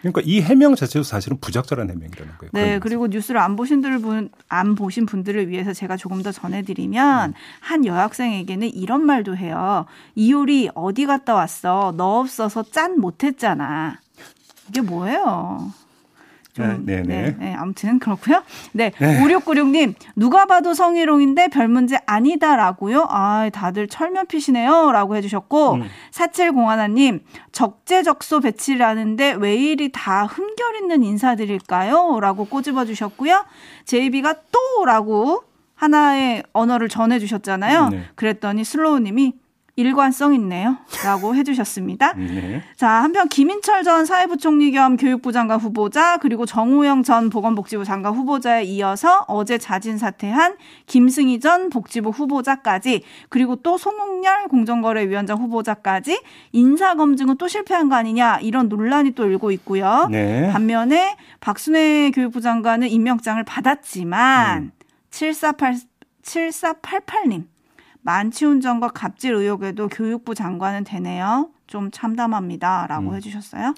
그러니까 0.00 0.22
이 0.24 0.40
해명 0.40 0.74
자체도 0.76 1.02
사실은 1.02 1.38
부적절한 1.40 1.90
해명이라는 1.90 2.38
거예요. 2.38 2.50
네, 2.52 2.78
그리고 2.78 3.08
뉴스를 3.08 3.40
안 3.40 3.56
보신 3.56 3.80
분, 3.80 4.30
안 4.48 4.74
보신 4.76 5.06
분들을 5.06 5.48
위해서 5.48 5.72
제가 5.72 5.96
조금 5.96 6.22
더 6.22 6.30
전해드리면 6.30 7.30
음. 7.30 7.34
한 7.60 7.84
여학생에게는 7.84 8.68
이런 8.74 9.04
말도 9.04 9.36
해요. 9.36 9.86
이효리 10.14 10.70
어디 10.74 11.04
갔다 11.04 11.34
왔어? 11.34 11.92
너 11.96 12.20
없어서 12.20 12.62
짠 12.62 13.00
못했잖아. 13.00 14.00
이게 14.68 14.80
뭐예요? 14.80 15.72
좀, 16.58 16.86
네, 16.86 16.96
네, 16.96 17.02
네. 17.02 17.22
네, 17.22 17.36
네. 17.38 17.54
아무튼 17.54 17.98
그렇고요. 17.98 18.42
네, 18.72 18.92
네. 18.98 19.20
5696님 19.20 19.94
누가 20.16 20.46
봐도 20.46 20.74
성희롱인데 20.74 21.48
별 21.48 21.68
문제 21.68 21.98
아니다라고요. 22.06 23.06
아, 23.08 23.48
다들 23.52 23.88
철면 23.88 24.26
피시네요라고 24.26 25.16
해주셨고 25.16 25.74
음. 25.74 25.88
4701님 26.12 27.20
적재적소 27.52 28.40
배치라는데 28.40 29.36
왜 29.38 29.56
이리 29.56 29.90
다 29.92 30.24
흠결 30.26 30.76
있는 30.82 31.02
인사들일까요?라고 31.04 32.44
꼬집어 32.44 32.84
주셨고요. 32.84 33.44
제이비가 33.84 34.34
또라고 34.52 35.44
하나의 35.74 36.42
언어를 36.52 36.88
전해주셨잖아요. 36.88 37.88
네. 37.90 38.04
그랬더니 38.16 38.64
슬로우님이 38.64 39.34
일관성 39.78 40.34
있네요. 40.34 40.76
라고 41.04 41.36
해주셨습니다. 41.36 42.14
네. 42.18 42.62
자, 42.74 42.88
한편 42.88 43.28
김인철 43.28 43.84
전 43.84 44.04
사회부총리 44.04 44.72
겸 44.72 44.96
교육부 44.96 45.30
장관 45.30 45.60
후보자, 45.60 46.16
그리고 46.16 46.46
정우영 46.46 47.04
전 47.04 47.30
보건복지부 47.30 47.84
장관 47.84 48.14
후보자에 48.14 48.64
이어서 48.64 49.24
어제 49.28 49.56
자진 49.56 49.96
사퇴한 49.96 50.56
김승희 50.86 51.38
전 51.38 51.70
복지부 51.70 52.10
후보자까지, 52.10 53.04
그리고 53.28 53.54
또 53.54 53.78
송웅열 53.78 54.48
공정거래위원장 54.48 55.38
후보자까지 55.38 56.20
인사검증은 56.50 57.36
또 57.36 57.46
실패한 57.46 57.88
거 57.88 57.94
아니냐, 57.94 58.38
이런 58.40 58.68
논란이 58.68 59.12
또 59.12 59.26
일고 59.26 59.52
있고요. 59.52 60.08
네. 60.10 60.50
반면에 60.50 61.16
박순애 61.38 62.10
교육부 62.10 62.40
장관은 62.40 62.88
임명장을 62.88 63.44
받았지만, 63.44 64.58
음. 64.58 64.72
7488, 65.10 65.76
7488님. 66.22 67.44
만취운전과 68.08 68.88
갑질 68.88 69.34
의혹에도 69.34 69.86
교육부 69.88 70.34
장관은 70.34 70.84
되네요. 70.84 71.50
좀 71.66 71.90
참담합니다라고 71.90 73.10
음. 73.10 73.14
해주셨어요. 73.14 73.74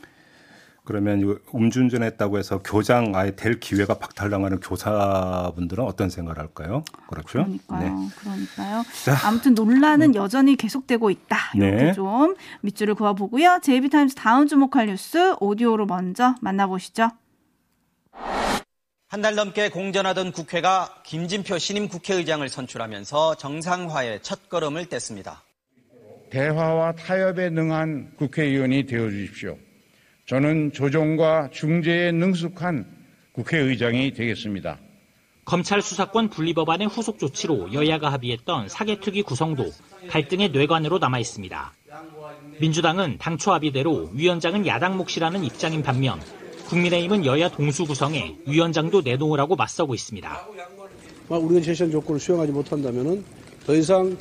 그러면 0.84 1.38
음주운전했다고 1.52 2.38
해서 2.38 2.60
교장 2.62 3.12
아예 3.16 3.34
될 3.34 3.58
기회가 3.58 3.94
박탈당하는 3.94 4.60
교사분들은 4.60 5.84
어떤 5.84 6.10
생각을 6.10 6.38
할까요? 6.38 6.84
그렇죠. 7.08 7.44
그러니까요. 7.44 7.98
네. 7.98 8.08
그러니까요. 8.18 8.82
자, 9.04 9.28
아무튼 9.28 9.54
논란은 9.54 10.10
음. 10.10 10.14
여전히 10.14 10.54
계속되고 10.54 11.10
있다. 11.10 11.36
이렇게 11.54 11.84
네. 11.84 11.92
좀 11.92 12.36
밑줄을 12.62 12.94
그어보고요. 12.94 13.58
제이비타임스 13.62 14.14
다음 14.14 14.46
주목할 14.46 14.86
뉴스 14.86 15.34
오디오로 15.40 15.86
먼저 15.86 16.36
만나보시죠. 16.40 17.10
한 19.10 19.22
달 19.22 19.34
넘게 19.34 19.70
공전하던 19.70 20.30
국회가 20.30 20.94
김진표 21.04 21.58
신임 21.58 21.88
국회의장을 21.88 22.48
선출하면서 22.48 23.38
정상화의 23.38 24.22
첫걸음을 24.22 24.86
뗐습니다. 24.86 25.38
대화와 26.30 26.92
타협에 26.92 27.50
능한 27.50 28.12
국회의원이 28.16 28.86
되어 28.86 29.10
주십시오. 29.10 29.58
저는 30.26 30.72
조정과 30.72 31.50
중재에 31.52 32.12
능숙한 32.12 32.86
국회의장이 33.32 34.12
되겠습니다. 34.12 34.78
검찰 35.44 35.82
수사권 35.82 36.30
분리법안의 36.30 36.86
후속 36.86 37.18
조치로 37.18 37.72
여야가 37.72 38.12
합의했던 38.12 38.68
사개특위 38.68 39.22
구성도 39.22 39.72
갈등의 40.08 40.50
뇌관으로 40.50 40.98
남아 41.00 41.18
있습니다. 41.18 41.72
민주당은 42.60 43.18
당초 43.18 43.52
합의대로 43.52 44.10
위원장은 44.12 44.68
야당 44.68 44.96
몫이라는 44.96 45.42
입장인 45.42 45.82
반면 45.82 46.20
국민의힘은 46.70 47.26
여야 47.26 47.48
동수 47.48 47.84
구성에 47.84 48.36
위원장도 48.46 49.00
내놓으라고 49.00 49.56
맞서고 49.56 49.92
있습니다. 49.92 50.46
우리가 51.28 51.60
제시한 51.60 51.90
조건을 51.90 52.20
수용하지 52.20 52.52
못한다면 52.52 53.24
더 53.66 53.74
이상 53.74 54.16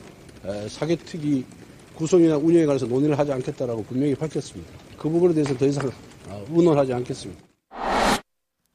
사개특위 0.67 1.45
구성이나 1.93 2.37
운영에 2.37 2.65
관해서 2.65 2.87
논의를 2.87 3.17
하지 3.19 3.31
않겠다라고 3.31 3.83
분명히 3.83 4.15
밝혔습니다. 4.15 4.71
그 4.97 5.09
부분에 5.09 5.33
대해서 5.33 5.55
더 5.57 5.65
이상 5.65 5.91
어, 6.27 6.45
의논하지 6.49 6.93
않겠습니다. 6.93 7.48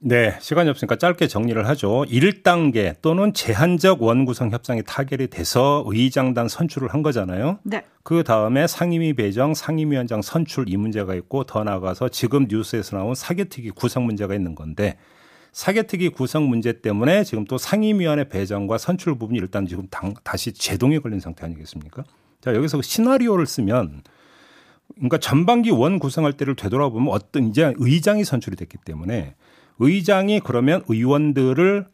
네, 0.07 0.37
시간이 0.39 0.69
없으니까 0.69 0.97
짧게 0.97 1.25
정리를 1.25 1.67
하죠. 1.69 2.05
1단계 2.07 2.93
또는 3.01 3.33
제한적 3.33 4.03
원구성 4.03 4.51
협상이 4.51 4.83
타결이 4.83 5.31
돼서 5.31 5.83
의장단 5.87 6.47
선출을 6.47 6.89
한 6.89 7.01
거잖아요. 7.01 7.57
네. 7.63 7.83
그 8.03 8.23
다음에 8.23 8.67
상임위 8.67 9.13
배정, 9.13 9.55
상임위원장 9.55 10.21
선출 10.21 10.69
이 10.69 10.77
문제가 10.77 11.15
있고 11.15 11.45
더 11.45 11.63
나아가서 11.63 12.09
지금 12.09 12.45
뉴스에서 12.47 12.97
나온 12.97 13.15
사개특위 13.15 13.71
구성 13.71 14.05
문제가 14.05 14.35
있는 14.35 14.53
건데 14.53 14.99
사개특위 15.53 16.09
구성 16.09 16.49
문제 16.49 16.81
때문에 16.81 17.23
지금 17.23 17.45
또 17.45 17.57
상임위원회 17.57 18.29
배정과 18.29 18.77
선출 18.77 19.17
부분이 19.17 19.39
일단 19.39 19.65
지금 19.65 19.87
당, 19.89 20.13
다시 20.23 20.53
제동에 20.53 20.99
걸린 20.99 21.19
상태 21.19 21.45
아니겠습니까? 21.45 22.03
자, 22.41 22.53
여기서 22.53 22.79
시나리오를 22.83 23.47
쓰면 23.47 24.03
그러니까 24.97 25.17
전반기 25.17 25.71
원 25.71 25.97
구성할 25.97 26.33
때를 26.33 26.55
되돌아보면 26.55 27.11
어떤 27.11 27.47
이제 27.47 27.73
의장이 27.77 28.23
선출이 28.23 28.55
됐기 28.55 28.77
때문에 28.85 29.33
의장이 29.79 30.39
그러면 30.41 30.83
의원들을 30.87 31.87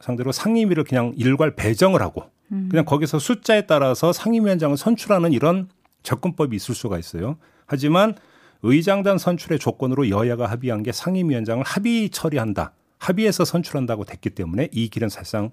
상대로 0.00 0.32
상임위를 0.32 0.84
그냥 0.84 1.12
일괄 1.16 1.54
배정을 1.54 2.02
하고 2.02 2.24
음. 2.50 2.68
그냥 2.70 2.84
거기서 2.84 3.18
숫자에 3.18 3.66
따라서 3.66 4.12
상임위원장을 4.12 4.76
선출하는 4.76 5.32
이런 5.32 5.68
접근법이 6.02 6.56
있을 6.56 6.74
수가 6.74 6.98
있어요. 6.98 7.36
하지만 7.66 8.14
의장단 8.62 9.18
선출의 9.18 9.58
조건으로 9.58 10.10
여야가 10.10 10.46
합의한 10.46 10.82
게 10.82 10.92
상임위원장을 10.92 11.64
합의 11.64 12.10
처리한다. 12.10 12.72
합의해서 12.98 13.44
선출한다고 13.44 14.04
됐기 14.04 14.30
때문에 14.30 14.68
이 14.72 14.88
길은 14.88 15.08
사실상 15.08 15.50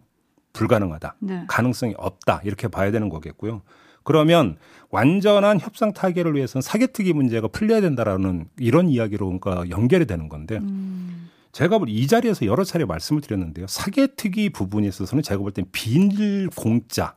불가능하다. 0.54 1.16
네. 1.20 1.44
가능성이 1.48 1.96
없다. 1.98 2.42
이렇게 2.44 2.68
봐야 2.68 2.92
되는 2.92 3.10
거겠고요. 3.10 3.62
그러면 4.04 4.58
완전한 4.90 5.60
협상 5.60 5.94
타결을 5.94 6.36
위해서는 6.36 6.62
사개특위 6.62 7.14
문제가 7.14 7.48
풀려야 7.48 7.82
된다라는 7.82 8.48
이런 8.58 8.90
이야기로 8.90 9.40
그러니까 9.40 9.70
연결이 9.70 10.06
되는 10.06 10.30
건데 10.30 10.58
음. 10.58 11.30
제가 11.52 11.80
이 11.88 12.08
자리에서 12.08 12.46
여러 12.46 12.64
차례 12.64 12.86
말씀을 12.86 13.22
드렸는데요. 13.22 13.68
사개특위 13.68 14.50
부분에 14.52 14.88
있어서는 14.88 15.24
제가 15.24 15.40
볼 15.42 15.52
땐 15.52 15.66
비공짜 15.72 17.16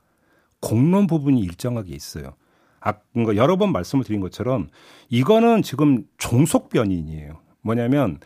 공론 0.60 1.06
부분이 1.06 1.40
일정하게 1.40 1.94
있어요. 1.94 2.34
아, 2.80 2.94
그러니까 3.12 3.36
여러 3.36 3.56
번 3.56 3.72
말씀을 3.72 4.04
드린 4.04 4.20
것처럼 4.20 4.68
이거는 5.08 5.62
지금 5.62 6.04
종속 6.18 6.68
변인이에요. 6.70 7.40
뭐냐면 7.60 8.18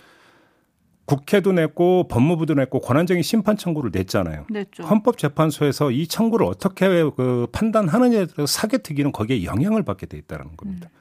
국회도 1.07 1.53
냈고 1.53 2.09
법무부도 2.09 2.55
냈고 2.55 2.81
권한적인 2.81 3.23
심판 3.23 3.57
청구를 3.57 3.91
냈잖아요. 3.93 4.47
냈죠. 4.51 4.83
헌법재판소에서 4.85 5.91
이 5.93 6.07
청구를 6.07 6.47
어떻게 6.47 6.89
그 6.89 7.47
판단하느냐에 7.53 8.27
따라서 8.27 8.47
사개특위는 8.47 9.13
거기에 9.13 9.45
영향을 9.45 9.83
받게 9.85 10.07
돼 10.07 10.19
있다는 10.19 10.57
겁니다. 10.57 10.89
음. 10.93 10.97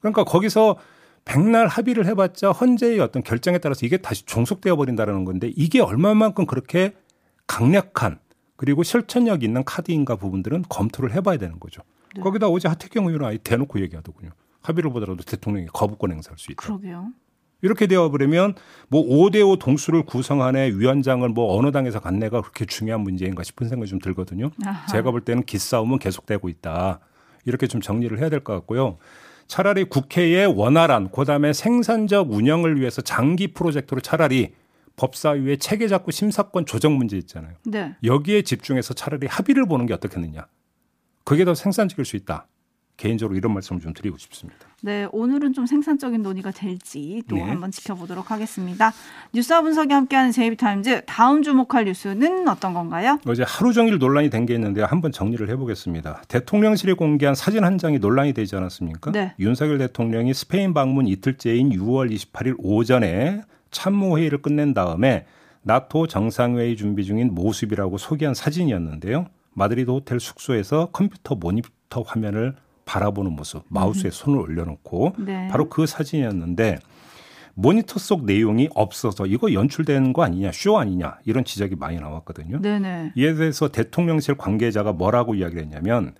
그러니까 0.00 0.24
거기서 0.24 0.76
백날 1.24 1.66
합의를 1.68 2.06
해봤자 2.06 2.50
헌재의 2.52 3.00
어떤 3.00 3.22
결정에 3.22 3.58
따라서 3.58 3.86
이게 3.86 3.96
다시 3.98 4.24
종속되어 4.24 4.76
버린다라는 4.76 5.24
건데 5.24 5.52
이게 5.54 5.80
얼마만큼 5.80 6.46
그렇게 6.46 6.94
강력한 7.46 8.18
그리고 8.56 8.82
실천력 8.82 9.42
있는 9.42 9.64
카드인가 9.64 10.16
부분들은 10.16 10.64
검토를 10.68 11.12
해봐야 11.14 11.38
되는 11.38 11.58
거죠. 11.60 11.82
네. 12.14 12.22
거기다 12.22 12.48
어제 12.48 12.68
하태경 12.68 13.06
의원은 13.06 13.26
아예 13.26 13.38
대놓고 13.38 13.80
얘기하더군요. 13.80 14.30
합의를 14.62 14.90
보더라도 14.92 15.22
대통령이 15.24 15.68
거부권 15.72 16.12
행사할 16.12 16.36
수 16.38 16.52
있다. 16.52 16.62
그러게요. 16.62 17.08
이렇게 17.62 17.86
되어버리면 17.86 18.54
뭐 18.88 19.02
5대5 19.06 19.58
동수를 19.58 20.04
구성하는 20.04 20.78
위원장을 20.78 21.26
뭐 21.28 21.56
어느 21.58 21.70
당에서 21.72 22.00
갔네가 22.00 22.40
그렇게 22.40 22.64
중요한 22.64 23.02
문제인가 23.02 23.42
싶은 23.42 23.68
생각이 23.68 23.88
좀 23.90 23.98
들거든요. 23.98 24.50
아하. 24.64 24.86
제가 24.86 25.10
볼 25.10 25.20
때는 25.22 25.42
기싸움은 25.44 25.98
계속되고 25.98 26.48
있다. 26.48 27.00
이렇게 27.44 27.66
좀 27.66 27.80
정리를 27.80 28.18
해야 28.18 28.28
될 28.30 28.40
것 28.40 28.54
같고요. 28.54 28.98
차라리 29.50 29.82
국회의 29.82 30.46
원활한 30.46 31.10
그다음에 31.10 31.52
생산적 31.52 32.30
운영을 32.32 32.80
위해서 32.80 33.02
장기 33.02 33.48
프로젝트로 33.48 34.00
차라리 34.00 34.54
법사위의 34.94 35.58
체계 35.58 35.88
잡고 35.88 36.12
심사권 36.12 36.66
조정 36.66 36.96
문제 36.96 37.16
있잖아요. 37.18 37.54
네. 37.64 37.96
여기에 38.04 38.42
집중해서 38.42 38.94
차라리 38.94 39.26
합의를 39.26 39.66
보는 39.66 39.86
게 39.86 39.94
어떻겠느냐. 39.94 40.46
그게 41.24 41.44
더 41.44 41.56
생산적일 41.56 42.04
수 42.04 42.14
있다. 42.14 42.46
개인적으로 43.00 43.36
이런 43.36 43.54
말씀을 43.54 43.80
좀 43.80 43.94
드리고 43.94 44.18
싶습니다. 44.18 44.58
네, 44.82 45.06
오늘은 45.10 45.54
좀 45.54 45.64
생산적인 45.64 46.22
논의가 46.22 46.50
될지 46.50 47.22
또 47.28 47.36
네. 47.36 47.42
한번 47.42 47.70
지켜보도록 47.70 48.30
하겠습니다. 48.30 48.92
뉴스와 49.32 49.62
분석이 49.62 49.92
함께하는 49.92 50.32
제이비타임즈 50.32 51.02
다음 51.06 51.42
주목할 51.42 51.86
뉴스는 51.86 52.46
어떤 52.46 52.74
건가요? 52.74 53.18
어제 53.26 53.42
하루 53.46 53.72
종일 53.72 53.98
논란이 53.98 54.28
된 54.28 54.40
게 54.46 54.54
있는데 54.54 54.82
한번 54.82 55.12
정리를 55.12 55.48
해보겠습니다. 55.50 56.22
대통령실이 56.28 56.94
공개한 56.94 57.34
사진 57.34 57.64
한 57.64 57.78
장이 57.78 57.98
논란이 57.98 58.32
되지 58.32 58.56
않았습니까? 58.56 59.12
네. 59.12 59.34
윤석열 59.38 59.78
대통령이 59.78 60.32
스페인 60.34 60.72
방문 60.74 61.06
이틀째인 61.06 61.70
6월 61.70 62.10
28일 62.14 62.56
오전에 62.58 63.42
참모회의를 63.70 64.42
끝낸 64.42 64.74
다음에 64.74 65.26
나토 65.62 66.06
정상회의 66.06 66.76
준비 66.76 67.04
중인 67.04 67.34
모습이라고 67.34 67.98
소개한 67.98 68.34
사진이었는데요. 68.34 69.26
마드리드 69.52 69.90
호텔 69.90 70.20
숙소에서 70.20 70.88
컴퓨터 70.92 71.34
모니터 71.34 72.02
화면을 72.06 72.56
바라보는 72.90 73.36
모습, 73.36 73.62
마우스에 73.68 74.08
음. 74.08 74.10
손을 74.10 74.40
올려놓고 74.40 75.14
네. 75.18 75.46
바로 75.48 75.68
그 75.68 75.86
사진이었는데 75.86 76.80
모니터 77.54 78.00
속 78.00 78.24
내용이 78.24 78.68
없어서 78.74 79.26
이거 79.26 79.52
연출된 79.52 80.12
거 80.12 80.24
아니냐, 80.24 80.50
쇼 80.52 80.76
아니냐 80.76 81.18
이런 81.24 81.44
지적이 81.44 81.76
많이 81.76 82.00
나왔거든요. 82.00 82.60
네네. 82.60 83.12
이에 83.14 83.34
대해서 83.34 83.68
대통령실 83.68 84.34
관계자가 84.36 84.92
뭐라고 84.92 85.36
이야기를 85.36 85.62
했냐면 85.62 86.16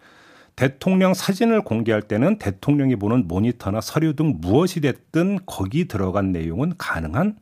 대통령 0.55 1.13
사진을 1.13 1.63
공개할 1.63 2.03
때는 2.03 2.39
대통령이 2.39 2.95
보는 2.97 3.27
모니터나 3.27 3.81
서류 3.81 4.15
등 4.15 4.39
무엇이 4.41 4.81
됐든 4.81 5.41
거기 5.47 5.89
들어간 5.89 6.31
내용은 6.31 6.75
가능한 6.79 7.39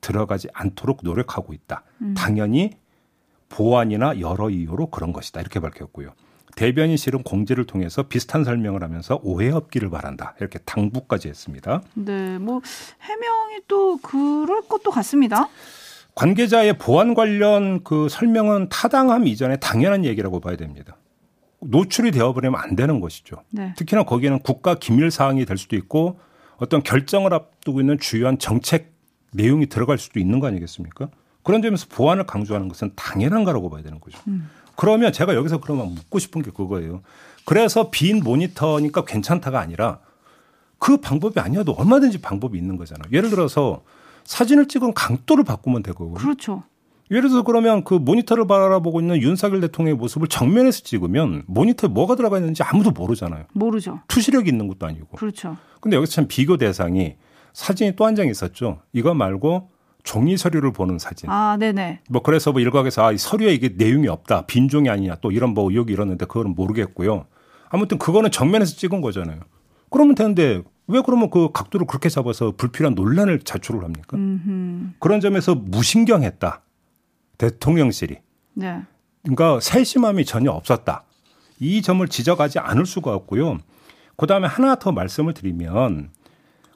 들어가지 0.00 0.48
않도록 0.54 1.00
노력하고 1.04 1.52
있다. 1.52 1.84
음. 2.02 2.14
당연히 2.16 2.72
보안이나 3.48 4.18
여러 4.18 4.50
이유로 4.50 4.86
그런 4.86 5.12
것이다. 5.12 5.40
이렇게 5.40 5.60
밝혔고요. 5.60 6.14
대변인 6.56 6.96
실은 6.96 7.22
공지를 7.22 7.64
통해서 7.64 8.04
비슷한 8.04 8.44
설명을 8.44 8.82
하면서 8.82 9.20
오해 9.22 9.50
없기를 9.50 9.90
바란다. 9.90 10.34
이렇게 10.40 10.58
당부까지 10.60 11.28
했습니다. 11.28 11.82
네, 11.94 12.38
뭐 12.38 12.60
해명이 13.02 13.60
또 13.68 13.98
그럴 13.98 14.62
것도 14.62 14.90
같습니다. 14.90 15.48
관계자의 16.14 16.78
보안 16.78 17.14
관련 17.14 17.82
그 17.84 18.08
설명은 18.08 18.68
타당함 18.68 19.26
이전에 19.26 19.56
당연한 19.56 20.04
얘기라고 20.04 20.40
봐야 20.40 20.56
됩니다. 20.56 20.96
노출이 21.60 22.10
되어버리면 22.10 22.58
안 22.60 22.74
되는 22.74 23.00
것이죠. 23.00 23.42
네. 23.50 23.74
특히나 23.76 24.04
거기에는 24.04 24.40
국가 24.40 24.74
기밀 24.74 25.10
사항이 25.10 25.44
될 25.44 25.56
수도 25.56 25.76
있고 25.76 26.18
어떤 26.56 26.82
결정을 26.82 27.32
앞두고 27.32 27.80
있는 27.80 27.98
주요한 27.98 28.38
정책 28.38 28.92
내용이 29.32 29.66
들어갈 29.66 29.98
수도 29.98 30.18
있는 30.18 30.40
거 30.40 30.46
아니겠습니까? 30.46 31.08
그런 31.42 31.62
점에서 31.62 31.86
보안을 31.88 32.26
강조하는 32.26 32.68
것은 32.68 32.92
당연한 32.96 33.44
거라고 33.44 33.70
봐야 33.70 33.82
되는 33.82 34.00
거죠. 34.00 34.18
음. 34.28 34.50
그러면 34.80 35.12
제가 35.12 35.34
여기서 35.34 35.60
그러면 35.60 35.94
묻고 35.94 36.18
싶은 36.18 36.40
게 36.40 36.50
그거예요. 36.50 37.02
그래서 37.44 37.90
빈 37.90 38.24
모니터니까 38.24 39.04
괜찮다가 39.04 39.60
아니라 39.60 39.98
그 40.78 40.96
방법이 40.96 41.38
아니어도 41.38 41.72
얼마든지 41.72 42.22
방법이 42.22 42.56
있는 42.56 42.78
거잖아요. 42.78 43.12
예를 43.12 43.28
들어서 43.28 43.82
사진을 44.24 44.68
찍은 44.68 44.94
강도를 44.94 45.44
바꾸면 45.44 45.82
되고. 45.82 46.14
그렇죠. 46.14 46.62
예를 47.10 47.28
들어서 47.28 47.42
그러면 47.42 47.84
그 47.84 47.92
모니터를 47.92 48.46
바라보고 48.46 49.00
있는 49.02 49.20
윤석열 49.20 49.60
대통령의 49.60 49.98
모습을 49.98 50.28
정면에서 50.28 50.80
찍으면 50.82 51.42
모니터에 51.46 51.90
뭐가 51.90 52.14
들어가 52.14 52.38
있는지 52.38 52.62
아무도 52.62 52.90
모르잖아요. 52.90 53.44
모르죠. 53.52 54.00
투시력이 54.08 54.48
있는 54.48 54.66
것도 54.66 54.86
아니고. 54.86 55.08
그렇죠. 55.18 55.58
근데 55.80 55.98
여기서 55.98 56.12
참 56.12 56.26
비교 56.26 56.56
대상이 56.56 57.16
사진이 57.52 57.96
또 57.96 58.06
한 58.06 58.14
장 58.14 58.28
있었죠. 58.28 58.80
이거 58.94 59.12
말고 59.12 59.68
종이 60.02 60.36
서류를 60.36 60.72
보는 60.72 60.98
사진. 60.98 61.28
아, 61.30 61.56
네네. 61.58 62.00
뭐 62.08 62.22
그래서 62.22 62.52
뭐 62.52 62.60
일각에서 62.60 63.06
아, 63.06 63.12
이 63.12 63.18
서류에 63.18 63.54
이게 63.54 63.70
내용이 63.76 64.08
없다. 64.08 64.46
빈종이 64.46 64.88
아니냐. 64.88 65.16
또 65.20 65.30
이런 65.30 65.54
뭐 65.54 65.70
의혹이 65.70 65.92
일었는데 65.92 66.26
그거는 66.26 66.54
모르겠고요. 66.54 67.26
아무튼 67.68 67.98
그거는 67.98 68.30
정면에서 68.30 68.76
찍은 68.76 69.00
거잖아요. 69.00 69.40
그러면 69.90 70.14
되는데 70.14 70.62
왜 70.86 71.00
그러면 71.04 71.30
그 71.30 71.50
각도를 71.52 71.86
그렇게 71.86 72.08
잡아서 72.08 72.52
불필요한 72.56 72.94
논란을 72.94 73.40
자초를 73.40 73.84
합니까? 73.84 74.16
음흠. 74.16 74.94
그런 74.98 75.20
점에서 75.20 75.54
무신경했다. 75.54 76.62
대통령실이. 77.38 78.18
네. 78.54 78.82
그러니까 79.22 79.60
세심함이 79.60 80.24
전혀 80.24 80.50
없었다. 80.50 81.04
이 81.60 81.82
점을 81.82 82.06
지적하지 82.06 82.58
않을 82.58 82.86
수가 82.86 83.14
없고요. 83.14 83.58
그 84.16 84.26
다음에 84.26 84.48
하나 84.48 84.74
더 84.74 84.92
말씀을 84.92 85.34
드리면 85.34 86.10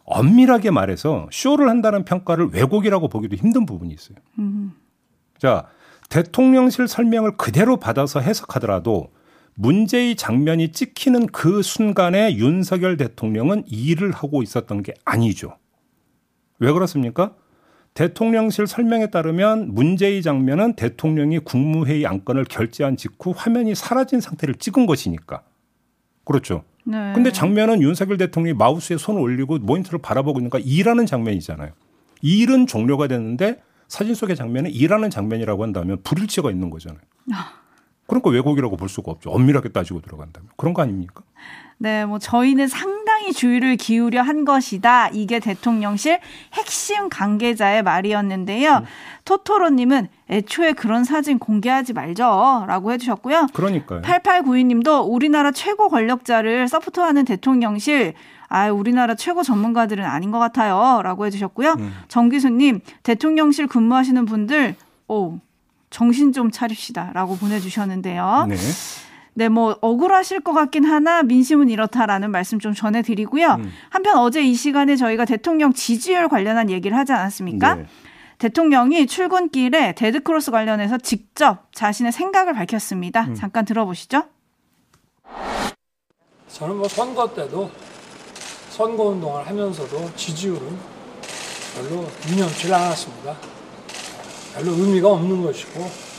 엄밀하게 0.05 0.71
말해서 0.71 1.29
쇼를 1.33 1.69
한다는 1.69 2.05
평가를 2.05 2.51
왜곡이라고 2.53 3.09
보기도 3.09 3.37
힘든 3.37 3.67
부분이 3.67 3.93
있어요. 3.93 4.17
음. 4.39 4.73
자, 5.39 5.67
대통령실 6.11 6.89
설명을 6.89 7.37
그대로 7.37 7.79
받아서 7.79 8.21
해석하더라도 8.21 9.11
문제의 9.55 10.17
장면이 10.17 10.73
찍히는 10.73 11.29
그 11.29 11.63
순간에 11.63 12.37
윤석열 12.37 12.97
대통령은 12.97 13.65
일을 13.67 14.13
하고 14.13 14.43
있었던 14.43 14.83
게 14.83 14.95
아니죠. 15.05 15.57
왜 16.59 16.73
그렇습니까? 16.73 17.35
대통령실 17.95 18.67
설명에 18.67 19.11
따르면 19.11 19.73
문제의 19.73 20.23
장면은 20.23 20.75
대통령이 20.75 21.39
국무회의 21.41 22.07
안건을 22.07 22.45
결재한 22.45 22.97
직후 22.97 23.33
화면이 23.35 23.77
사라진 23.77 24.21
상태를 24.21 24.57
찍은 24.57 24.87
것이니까. 24.87 25.43
그렇죠. 26.25 26.65
네. 26.85 27.13
근데 27.15 27.33
장면은 27.33 27.83
윤석열 27.83 28.17
대통령이 28.19 28.57
마우스에 28.57 28.97
손을 28.97 29.21
올리고 29.21 29.59
모니터를 29.59 30.01
바라보고 30.01 30.39
있는가 30.39 30.59
일하는 30.63 31.07
장면이잖아요. 31.07 31.73
일은 32.23 32.67
종료가 32.67 33.09
됐는데 33.09 33.63
사진 33.89 34.15
속의 34.15 34.37
장면은 34.37 34.71
일하는 34.71 35.11
장면이라고 35.11 35.63
한다면 35.63 35.99
불일치가 36.05 36.51
있는 36.51 36.71
거잖아요. 36.71 37.01
아. 37.33 37.53
그러니까 38.07 38.31
왜곡이라고 38.31 38.77
볼 38.77 38.89
수가 38.89 39.13
없죠. 39.13 39.31
엄밀하게 39.31 39.71
따지고 39.71 40.01
들어간다면. 40.01 40.51
그런 40.57 40.75
거 40.75 40.83
아닙니까? 40.83 41.23
네, 41.79 42.05
뭐 42.05 42.19
저희는 42.19 42.69
상 42.69 42.94
당히 43.15 43.33
주의를 43.33 43.77
기울여 43.77 44.23
한 44.23 44.45
것이다. 44.45 45.09
이게 45.11 45.39
대통령실 45.39 46.19
핵심 46.53 47.09
관계자의 47.09 47.85
말이었는데요. 47.85 48.79
음. 48.79 48.85
토토로님은 49.25 50.09
애초에 50.31 50.73
그런 50.73 51.05
사진 51.05 51.39
공개하지 51.39 51.93
말죠 51.93 52.65
라고 52.67 52.91
해주셨고요. 52.91 53.47
그러니까요. 53.53 54.03
8892님도 54.03 55.09
우리나라 55.09 55.53
최고 55.53 55.89
권력자를 55.89 56.67
서포트하는 56.67 57.25
대통령실 57.25 58.15
아, 58.49 58.71
우리나라 58.71 59.15
최고 59.15 59.45
전문가들은 59.45 60.05
아닌 60.05 60.33
것 60.33 60.41
같아요. 60.41 61.01
라고 61.03 61.25
해주셨고요. 61.27 61.75
음. 61.79 61.95
정기수님, 62.09 62.81
대통령실 63.05 63.69
근무하시는 63.69 64.25
분들, 64.27 64.75
오, 65.07 65.39
정신 65.91 66.33
좀 66.33 66.51
차립시다. 66.51 67.13
라고 67.15 67.37
보내주셨는데요. 67.37 68.47
네. 68.49 68.57
네, 69.35 69.49
뭐 69.49 69.77
억울하실 69.81 70.41
것 70.41 70.53
같긴 70.53 70.85
하나 70.85 71.23
민심은 71.23 71.69
이렇다라는 71.69 72.31
말씀 72.31 72.59
좀 72.59 72.73
전해드리고요. 72.73 73.57
음. 73.59 73.73
한편 73.91 74.19
어제 74.19 74.43
이 74.43 74.55
시간에 74.55 74.97
저희가 74.97 75.25
대통령 75.25 75.73
지지율 75.73 76.29
관련한 76.29 76.71
얘기를 76.71 76.97
하지 76.97 77.13
않았습니까? 77.13 77.75
네. 77.75 77.87
대통령이 78.39 79.07
출근길에 79.07 79.95
dead 79.95 80.20
cross 80.20 80.51
관련해서 80.51 80.99
직접 80.99 81.73
자신의 81.73 82.13
생각을 82.13 82.53
밝혔습니다. 82.53 83.23
음. 83.23 83.35
잠깐 83.35 83.65
들어보시죠. 83.65 84.25
저는 86.49 86.77
뭐 86.77 86.89
선거 86.89 87.33
때도 87.35 87.71
선거 88.71 89.05
운동을 89.05 89.47
하면서도 89.47 90.15
지지율은 90.15 90.79
별로 91.75 92.07
유념치 92.29 92.73
않았습니다. 92.73 93.37
별로 94.55 94.73
의미가 94.73 95.09
없는 95.09 95.43
것이고 95.43 96.14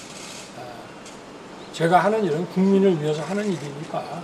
제가 1.76 2.06
하는 2.06 2.24
일은 2.24 2.46
국민을 2.46 3.02
위해서 3.02 3.22
하는 3.24 3.44
일이니까 3.44 4.24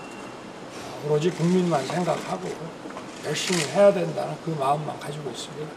오로지 1.05 1.29
국민만 1.31 1.85
생각하고 1.85 2.47
열심히 3.25 3.59
해야 3.73 3.91
된다는 3.93 4.33
그 4.45 4.51
마음만 4.51 4.97
가지고 4.97 5.29
있습니다. 5.29 5.69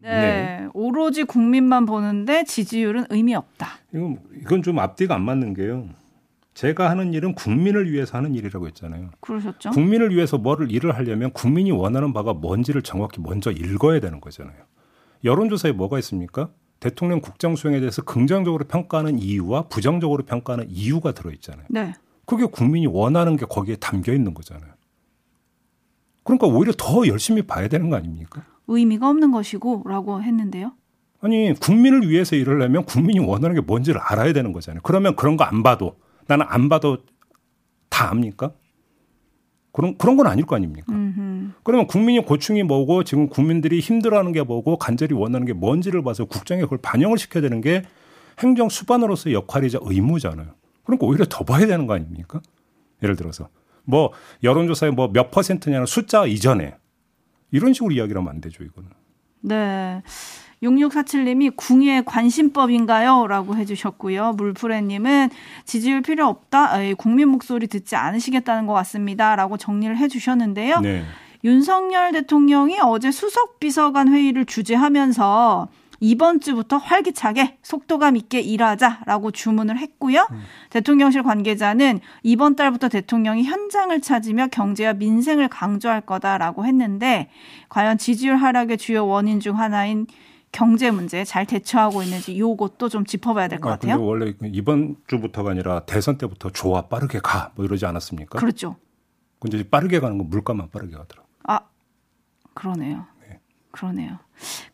네, 0.00 0.10
네. 0.10 0.68
오로지 0.74 1.24
국민만 1.24 1.86
보는데 1.86 2.44
지지율은 2.44 3.06
의미 3.08 3.34
없다. 3.34 3.68
이건, 3.94 4.18
이건 4.38 4.62
좀 4.62 4.78
앞뒤가 4.80 5.14
안 5.14 5.22
맞는 5.22 5.54
게요. 5.54 5.88
제가 6.52 6.90
하는 6.90 7.14
일은 7.14 7.34
국민을 7.34 7.90
위해서 7.90 8.18
하는 8.18 8.34
일이라고 8.34 8.66
했잖아요. 8.66 9.12
그러셨죠? 9.20 9.70
국민을 9.70 10.14
위해서 10.14 10.36
뭐를 10.36 10.70
일을 10.70 10.94
하려면 10.94 11.32
국민이 11.32 11.70
원하는 11.70 12.12
바가 12.12 12.34
뭔지를 12.34 12.82
정확히 12.82 13.22
먼저 13.22 13.50
읽어야 13.50 13.98
되는 13.98 14.20
거잖아요. 14.20 14.58
여론조사에 15.24 15.72
뭐가 15.72 15.98
있습니까? 16.00 16.50
대통령 16.84 17.22
국정 17.22 17.56
수행에 17.56 17.80
대해서 17.80 18.02
긍정적으로 18.02 18.66
평가하는 18.66 19.18
이유와 19.18 19.68
부정적으로 19.68 20.22
평가하는 20.22 20.66
이유가 20.68 21.12
들어 21.12 21.30
있잖아요. 21.30 21.64
네. 21.70 21.94
그게 22.26 22.44
국민이 22.44 22.86
원하는 22.86 23.38
게 23.38 23.46
거기에 23.46 23.76
담겨 23.76 24.12
있는 24.12 24.34
거잖아요. 24.34 24.70
그러니까 26.24 26.46
오히려 26.46 26.74
더 26.76 27.06
열심히 27.06 27.40
봐야 27.40 27.68
되는 27.68 27.88
거 27.88 27.96
아닙니까? 27.96 28.44
의미가 28.66 29.08
없는 29.08 29.30
것이고라고 29.30 30.22
했는데요. 30.22 30.72
아니 31.22 31.54
국민을 31.58 32.06
위해서 32.10 32.36
일하려면 32.36 32.84
국민이 32.84 33.18
원하는 33.18 33.54
게 33.54 33.62
뭔지를 33.62 33.98
알아야 34.02 34.34
되는 34.34 34.52
거잖아요. 34.52 34.82
그러면 34.82 35.16
그런 35.16 35.38
거 35.38 35.44
안 35.44 35.62
봐도 35.62 35.96
나는 36.26 36.44
안 36.50 36.68
봐도 36.68 36.98
다 37.88 38.10
압니까? 38.10 38.52
그런 39.74 39.98
그런 39.98 40.16
건 40.16 40.28
아닐 40.28 40.46
거 40.46 40.54
아닙니까? 40.56 40.92
음흠. 40.92 41.50
그러면 41.64 41.86
국민이 41.88 42.20
고충이 42.20 42.62
뭐고 42.62 43.02
지금 43.02 43.28
국민들이 43.28 43.80
힘들어하는 43.80 44.30
게 44.32 44.42
뭐고 44.42 44.78
간절히 44.78 45.14
원하는 45.14 45.46
게 45.46 45.52
뭔지를 45.52 46.02
봐서 46.02 46.24
국정에 46.24 46.62
그걸 46.62 46.78
반영을 46.78 47.18
시켜야 47.18 47.42
되는 47.42 47.60
게 47.60 47.82
행정 48.38 48.68
수반으로서의 48.68 49.34
역할이자 49.34 49.80
의무잖아요. 49.82 50.54
그러니까 50.84 51.06
오히려 51.06 51.26
더 51.28 51.44
봐야 51.44 51.66
되는 51.66 51.86
거 51.88 51.94
아닙니까? 51.94 52.40
예를 53.02 53.16
들어서 53.16 53.48
뭐 53.82 54.12
여론조사에 54.44 54.90
뭐 54.90 55.08
몇 55.12 55.30
퍼센트냐는 55.32 55.86
숫자 55.86 56.24
이전에 56.24 56.76
이런 57.50 57.72
식으로 57.72 57.92
이야기를 57.92 58.20
하면 58.20 58.30
안 58.30 58.40
되죠, 58.40 58.62
이거는. 58.62 58.90
네. 59.40 60.02
6647님이 60.64 61.52
궁예 61.56 62.02
관심법인가요? 62.04 63.26
라고 63.26 63.56
해주셨고요. 63.56 64.32
물프레님은 64.32 65.30
지지율 65.64 66.02
필요 66.02 66.26
없다. 66.26 66.82
에이, 66.82 66.94
국민 66.94 67.28
목소리 67.28 67.66
듣지 67.66 67.96
않으시겠다는 67.96 68.66
것 68.66 68.72
같습니다. 68.74 69.36
라고 69.36 69.56
정리를 69.56 69.96
해주셨는데요. 69.96 70.80
네. 70.80 71.04
윤석열 71.44 72.12
대통령이 72.12 72.78
어제 72.82 73.10
수석 73.10 73.60
비서관 73.60 74.08
회의를 74.08 74.46
주재하면서 74.46 75.68
이번 76.00 76.40
주부터 76.40 76.76
활기차게 76.76 77.58
속도감 77.62 78.16
있게 78.16 78.40
일하자라고 78.40 79.30
주문을 79.30 79.78
했고요. 79.78 80.26
음. 80.30 80.42
대통령실 80.70 81.22
관계자는 81.22 82.00
이번 82.22 82.56
달부터 82.56 82.88
대통령이 82.88 83.44
현장을 83.44 83.98
찾으며 84.00 84.48
경제와 84.48 84.94
민생을 84.94 85.48
강조할 85.48 86.02
거다라고 86.02 86.66
했는데 86.66 87.30
과연 87.68 87.98
지지율 87.98 88.36
하락의 88.36 88.78
주요 88.78 89.06
원인 89.06 89.40
중 89.40 89.58
하나인 89.58 90.06
경제 90.54 90.92
문제 90.92 91.24
잘 91.24 91.44
대처하고 91.46 92.04
있는지 92.04 92.38
요것도 92.38 92.88
좀 92.88 93.04
짚어봐야 93.04 93.48
될것 93.48 93.72
아, 93.72 93.74
같아요. 93.76 94.00
원래 94.04 94.32
이번 94.44 94.96
주부터가 95.08 95.50
아니라 95.50 95.80
대선 95.80 96.16
때부터 96.16 96.50
좋아 96.50 96.82
빠르게 96.82 97.18
가 97.20 97.50
뭐 97.56 97.64
이러지 97.66 97.84
않았습니까? 97.86 98.38
그렇죠. 98.38 98.76
근데 99.40 99.68
빠르게 99.68 99.98
가는 99.98 100.16
건 100.16 100.30
물가만 100.30 100.70
빠르게 100.70 100.96
가더라고. 100.96 101.28
아 101.42 101.60
그러네요. 102.54 103.04
네. 103.28 103.40
그러네요. 103.72 104.18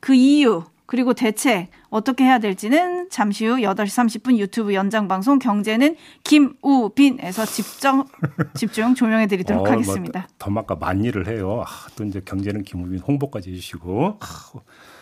그 0.00 0.14
이유 0.14 0.64
그리고 0.84 1.14
대책 1.14 1.70
어떻게 1.88 2.24
해야 2.24 2.38
될지는 2.38 3.08
잠시 3.10 3.46
후 3.46 3.56
8시 3.56 4.22
30분 4.22 4.36
유튜브 4.38 4.74
연장 4.74 5.08
방송 5.08 5.38
경제는 5.38 5.96
김우빈에서 6.24 7.46
집중 7.46 8.04
집중 8.54 8.94
조명해 8.94 9.28
드리도록 9.28 9.66
어, 9.66 9.70
하겠습니다. 9.70 10.20
뭐, 10.20 10.28
더마까 10.38 10.74
만일을 10.76 11.26
해요. 11.28 11.62
아, 11.66 11.88
또 11.96 12.04
이제 12.04 12.20
경제는 12.24 12.64
김우빈 12.64 12.98
홍보까지 13.00 13.50
해 13.50 13.54
주시고 13.54 14.18
아, 14.20 14.26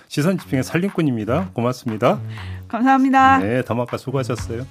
시선 0.08 0.38
집중의 0.38 0.64
살림꾼입니다. 0.64 1.50
고맙습니다. 1.52 2.18
감사합니다. 2.66 3.38
네, 3.38 3.62
더마까 3.62 3.98
수고하셨어요. 3.98 4.66